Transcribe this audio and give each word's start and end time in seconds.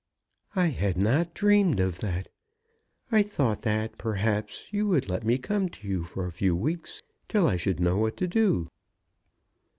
"I 0.55 0.69
had 0.69 0.97
not 0.97 1.35
dreamed 1.35 1.79
of 1.79 1.99
that. 1.99 2.27
I 3.11 3.21
thought 3.21 3.61
that 3.61 3.99
perhaps 3.99 4.73
you 4.73 4.87
would 4.87 5.07
let 5.07 5.23
me 5.23 5.37
come 5.37 5.69
to 5.69 5.87
you 5.87 6.05
for 6.05 6.25
a 6.25 6.31
few 6.31 6.55
weeks, 6.55 7.03
till 7.29 7.45
I 7.45 7.55
should 7.57 7.79
know 7.79 7.99
what 7.99 8.17
to 8.17 8.27
do." 8.27 8.67